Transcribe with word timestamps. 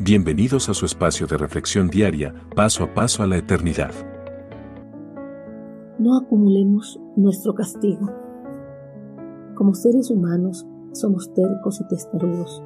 Bienvenidos 0.00 0.68
a 0.68 0.74
su 0.74 0.86
espacio 0.86 1.28
de 1.28 1.36
reflexión 1.36 1.86
diaria, 1.86 2.34
paso 2.56 2.82
a 2.82 2.92
paso 2.92 3.22
a 3.22 3.28
la 3.28 3.36
eternidad. 3.36 3.92
No 6.00 6.18
acumulemos 6.18 7.00
nuestro 7.14 7.54
castigo. 7.54 8.10
Como 9.54 9.72
seres 9.72 10.10
humanos, 10.10 10.66
somos 10.90 11.32
tercos 11.32 11.80
y 11.80 11.86
testarudos. 11.86 12.60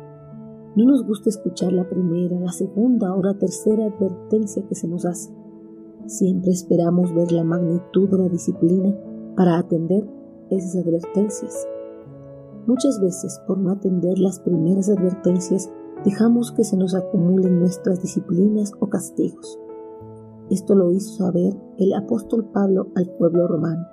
No 0.74 0.86
nos 0.86 1.04
gusta 1.04 1.28
escuchar 1.28 1.74
la 1.74 1.86
primera, 1.86 2.40
la 2.40 2.50
segunda 2.50 3.14
o 3.14 3.22
la 3.22 3.34
tercera 3.34 3.84
advertencia 3.84 4.66
que 4.66 4.74
se 4.74 4.88
nos 4.88 5.04
hace. 5.04 5.30
Siempre 6.06 6.52
esperamos 6.52 7.14
ver 7.14 7.30
la 7.30 7.44
magnitud 7.44 8.08
de 8.08 8.18
la 8.20 8.28
disciplina 8.30 8.94
para 9.36 9.58
atender 9.58 10.08
esas 10.50 10.82
advertencias. 10.82 11.68
Muchas 12.66 12.98
veces, 13.02 13.38
por 13.46 13.58
no 13.58 13.70
atender 13.70 14.18
las 14.18 14.40
primeras 14.40 14.88
advertencias, 14.88 15.70
dejamos 16.04 16.52
que 16.52 16.64
se 16.64 16.76
nos 16.76 16.94
acumulen 16.94 17.58
nuestras 17.58 18.00
disciplinas 18.02 18.72
o 18.80 18.88
castigos. 18.88 19.58
Esto 20.50 20.74
lo 20.74 20.92
hizo 20.92 21.24
saber 21.24 21.54
el 21.78 21.92
apóstol 21.94 22.46
Pablo 22.52 22.88
al 22.96 23.10
pueblo 23.18 23.46
romano, 23.48 23.86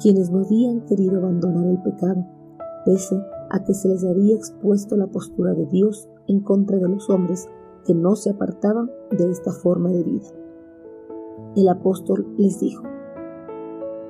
quienes 0.00 0.30
no 0.30 0.44
habían 0.44 0.82
querido 0.82 1.18
abandonar 1.18 1.66
el 1.66 1.82
pecado, 1.82 2.24
pese 2.84 3.20
a 3.50 3.64
que 3.64 3.74
se 3.74 3.88
les 3.88 4.04
había 4.04 4.36
expuesto 4.36 4.96
la 4.96 5.06
postura 5.06 5.54
de 5.54 5.66
Dios 5.66 6.08
en 6.28 6.40
contra 6.40 6.78
de 6.78 6.88
los 6.88 7.08
hombres 7.10 7.48
que 7.84 7.94
no 7.94 8.16
se 8.16 8.30
apartaban 8.30 8.90
de 9.10 9.30
esta 9.30 9.52
forma 9.52 9.90
de 9.90 10.02
vida. 10.02 10.28
El 11.56 11.68
apóstol 11.68 12.34
les 12.36 12.60
dijo, 12.60 12.82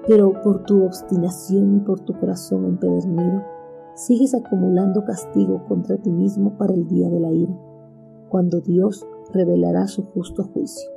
pero 0.07 0.41
por 0.43 0.65
tu 0.65 0.84
obstinación 0.84 1.77
y 1.77 1.80
por 1.80 2.01
tu 2.01 2.18
corazón 2.18 2.65
empedernido, 2.65 3.43
sigues 3.96 4.34
acumulando 4.34 5.04
castigo 5.04 5.64
contra 5.66 5.96
ti 5.96 6.12
mismo 6.12 6.58
para 6.58 6.74
el 6.74 6.86
día 6.86 7.08
de 7.08 7.18
la 7.18 7.32
ira, 7.32 7.58
cuando 8.28 8.60
Dios 8.60 9.06
revelará 9.32 9.88
su 9.88 10.02
justo 10.02 10.44
juicio. 10.44 10.90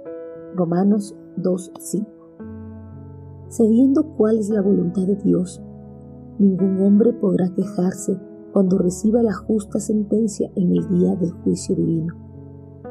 Romanos 0.53 1.16
2.5 1.38 2.05
Sabiendo 3.47 4.03
cuál 4.17 4.38
es 4.38 4.50
la 4.50 4.61
voluntad 4.61 5.08
de 5.08 5.16
Dios, 5.16 5.61
ningún 6.39 6.81
hombre 6.81 7.14
podrá 7.14 7.50
quejarse 7.50 8.20
cuando 8.52 8.77
reciba 8.77 9.23
la 9.23 9.33
justa 9.33 9.80
sentencia 9.80 10.52
en 10.55 10.72
el 10.75 10.88
día 10.89 11.16
del 11.16 11.31
juicio 11.31 11.75
divino, 11.75 12.14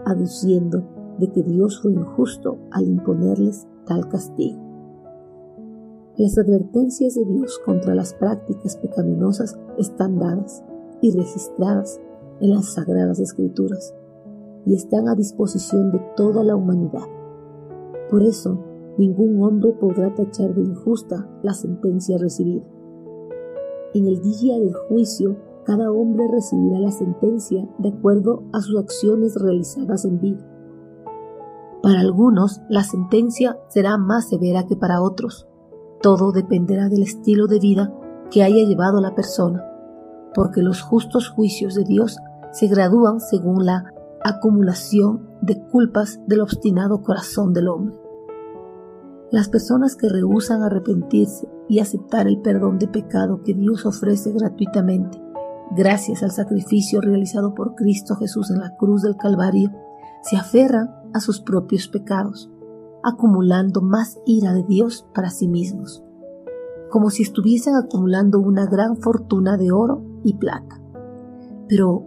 aduciendo 0.06 0.88
de 1.18 1.30
que 1.30 1.42
Dios 1.42 1.82
fue 1.82 1.92
injusto 1.92 2.56
al 2.70 2.88
imponerles 2.88 3.68
tal 3.86 4.08
castigo. 4.08 4.67
Las 6.18 6.36
advertencias 6.36 7.14
de 7.14 7.24
Dios 7.24 7.60
contra 7.64 7.94
las 7.94 8.12
prácticas 8.12 8.76
pecaminosas 8.76 9.56
están 9.78 10.18
dadas 10.18 10.64
y 11.00 11.16
registradas 11.16 12.00
en 12.40 12.54
las 12.54 12.74
sagradas 12.74 13.20
escrituras 13.20 13.94
y 14.66 14.74
están 14.74 15.08
a 15.08 15.14
disposición 15.14 15.92
de 15.92 16.00
toda 16.16 16.42
la 16.42 16.56
humanidad. 16.56 17.06
Por 18.10 18.24
eso, 18.24 18.58
ningún 18.98 19.40
hombre 19.44 19.70
podrá 19.74 20.12
tachar 20.12 20.56
de 20.56 20.62
injusta 20.62 21.24
la 21.44 21.54
sentencia 21.54 22.18
recibida. 22.18 22.66
En 23.94 24.08
el 24.08 24.20
día 24.20 24.58
del 24.58 24.74
juicio, 24.74 25.36
cada 25.64 25.92
hombre 25.92 26.26
recibirá 26.26 26.80
la 26.80 26.90
sentencia 26.90 27.68
de 27.78 27.90
acuerdo 27.90 28.42
a 28.52 28.60
sus 28.60 28.76
acciones 28.76 29.36
realizadas 29.40 30.04
en 30.04 30.20
vida. 30.20 30.44
Para 31.80 32.00
algunos, 32.00 32.60
la 32.68 32.82
sentencia 32.82 33.56
será 33.68 33.98
más 33.98 34.28
severa 34.28 34.66
que 34.66 34.74
para 34.74 35.00
otros, 35.00 35.46
todo 36.00 36.32
dependerá 36.32 36.88
del 36.88 37.02
estilo 37.02 37.46
de 37.46 37.58
vida 37.58 37.92
que 38.30 38.42
haya 38.42 38.64
llevado 38.64 39.00
la 39.00 39.14
persona, 39.14 39.64
porque 40.34 40.62
los 40.62 40.82
justos 40.82 41.28
juicios 41.28 41.74
de 41.74 41.84
Dios 41.84 42.18
se 42.52 42.66
gradúan 42.66 43.20
según 43.20 43.66
la 43.66 43.92
acumulación 44.22 45.28
de 45.40 45.60
culpas 45.60 46.20
del 46.26 46.40
obstinado 46.40 47.02
corazón 47.02 47.52
del 47.52 47.68
hombre. 47.68 47.96
Las 49.30 49.48
personas 49.48 49.94
que 49.94 50.08
rehusan 50.08 50.62
arrepentirse 50.62 51.48
y 51.68 51.80
aceptar 51.80 52.26
el 52.26 52.40
perdón 52.40 52.78
de 52.78 52.88
pecado 52.88 53.42
que 53.42 53.54
Dios 53.54 53.84
ofrece 53.84 54.32
gratuitamente, 54.32 55.20
gracias 55.76 56.22
al 56.22 56.30
sacrificio 56.30 57.00
realizado 57.00 57.54
por 57.54 57.74
Cristo 57.74 58.16
Jesús 58.16 58.50
en 58.50 58.60
la 58.60 58.74
cruz 58.76 59.02
del 59.02 59.16
Calvario, 59.16 59.70
se 60.22 60.36
aferran 60.36 60.94
a 61.12 61.20
sus 61.20 61.40
propios 61.40 61.88
pecados 61.88 62.50
acumulando 63.08 63.80
más 63.80 64.18
ira 64.26 64.52
de 64.54 64.62
Dios 64.62 65.06
para 65.14 65.30
sí 65.30 65.48
mismos, 65.48 66.02
como 66.90 67.10
si 67.10 67.22
estuviesen 67.22 67.74
acumulando 67.74 68.38
una 68.38 68.66
gran 68.66 68.96
fortuna 68.96 69.56
de 69.56 69.72
oro 69.72 70.02
y 70.24 70.34
plata. 70.34 70.80
Pero, 71.68 72.04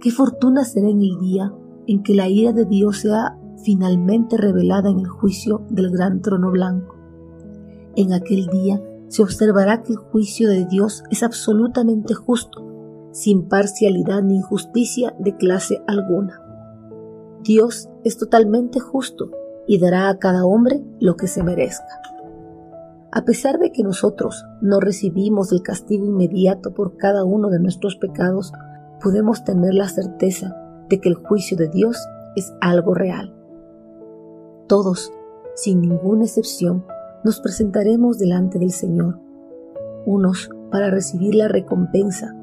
¿qué 0.00 0.10
fortuna 0.10 0.64
será 0.64 0.88
en 0.88 1.00
el 1.00 1.18
día 1.20 1.52
en 1.86 2.02
que 2.02 2.14
la 2.14 2.28
ira 2.28 2.52
de 2.52 2.64
Dios 2.64 2.98
sea 2.98 3.38
finalmente 3.62 4.36
revelada 4.36 4.90
en 4.90 5.00
el 5.00 5.08
juicio 5.08 5.66
del 5.70 5.90
gran 5.90 6.22
trono 6.22 6.50
blanco? 6.50 6.96
En 7.94 8.12
aquel 8.12 8.46
día 8.46 8.82
se 9.08 9.22
observará 9.22 9.82
que 9.82 9.92
el 9.92 9.98
juicio 9.98 10.48
de 10.48 10.66
Dios 10.66 11.04
es 11.10 11.22
absolutamente 11.22 12.14
justo, 12.14 12.62
sin 13.12 13.48
parcialidad 13.48 14.22
ni 14.22 14.36
injusticia 14.36 15.14
de 15.18 15.36
clase 15.36 15.82
alguna. 15.86 16.42
Dios 17.42 17.88
es 18.04 18.18
totalmente 18.18 18.80
justo 18.80 19.30
y 19.66 19.78
dará 19.78 20.08
a 20.08 20.18
cada 20.18 20.44
hombre 20.44 20.82
lo 21.00 21.16
que 21.16 21.26
se 21.26 21.42
merezca. 21.42 22.00
A 23.12 23.24
pesar 23.24 23.58
de 23.58 23.72
que 23.72 23.82
nosotros 23.82 24.44
no 24.60 24.80
recibimos 24.80 25.50
el 25.52 25.62
castigo 25.62 26.04
inmediato 26.04 26.74
por 26.74 26.96
cada 26.96 27.24
uno 27.24 27.48
de 27.48 27.60
nuestros 27.60 27.96
pecados, 27.96 28.52
podemos 29.02 29.44
tener 29.44 29.74
la 29.74 29.88
certeza 29.88 30.54
de 30.88 31.00
que 31.00 31.08
el 31.08 31.14
juicio 31.14 31.56
de 31.56 31.68
Dios 31.68 31.98
es 32.34 32.52
algo 32.60 32.94
real. 32.94 33.34
Todos, 34.66 35.12
sin 35.54 35.80
ninguna 35.80 36.24
excepción, 36.24 36.84
nos 37.24 37.40
presentaremos 37.40 38.18
delante 38.18 38.58
del 38.58 38.72
Señor, 38.72 39.18
unos 40.04 40.50
para 40.70 40.90
recibir 40.90 41.34
la 41.34 41.48
recompensa 41.48 42.34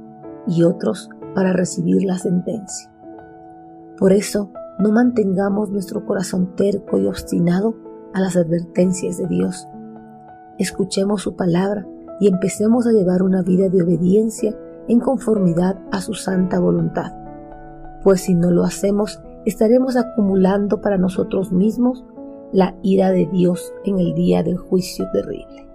y 0.47 0.63
otros 0.63 1.09
para 1.35 1.53
recibir 1.53 2.03
la 2.03 2.17
sentencia. 2.17 2.91
Por 3.97 4.11
eso, 4.11 4.51
no 4.83 4.91
mantengamos 4.91 5.69
nuestro 5.69 6.05
corazón 6.05 6.57
terco 6.57 6.99
y 6.99 7.07
obstinado 7.07 7.73
a 8.13 8.19
las 8.19 8.35
advertencias 8.35 9.17
de 9.17 9.27
Dios. 9.27 9.65
Escuchemos 10.59 11.21
su 11.21 11.37
palabra 11.37 11.87
y 12.19 12.27
empecemos 12.27 12.85
a 12.85 12.91
llevar 12.91 13.23
una 13.23 13.43
vida 13.43 13.69
de 13.69 13.81
obediencia 13.81 14.53
en 14.89 14.99
conformidad 14.99 15.79
a 15.93 16.01
su 16.01 16.13
santa 16.13 16.59
voluntad. 16.59 17.13
Pues 18.03 18.23
si 18.23 18.35
no 18.35 18.51
lo 18.51 18.65
hacemos, 18.65 19.21
estaremos 19.45 19.95
acumulando 19.95 20.81
para 20.81 20.97
nosotros 20.97 21.53
mismos 21.53 22.03
la 22.51 22.75
ira 22.83 23.11
de 23.11 23.25
Dios 23.31 23.73
en 23.85 23.99
el 23.99 24.13
día 24.13 24.43
del 24.43 24.57
juicio 24.57 25.09
terrible. 25.13 25.65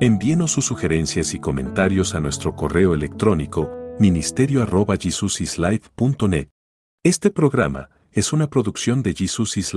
Envíenos 0.00 0.50
sus 0.50 0.64
sugerencias 0.64 1.34
y 1.34 1.38
comentarios 1.38 2.16
a 2.16 2.20
nuestro 2.20 2.56
correo 2.56 2.94
electrónico 2.94 3.81
ministerio 3.98 4.62
arroba 4.62 4.96
Este 7.04 7.30
programa 7.30 7.90
es 8.10 8.32
una 8.32 8.48
producción 8.48 9.02
de 9.02 9.14
Jesus 9.14 9.56
is 9.56 9.70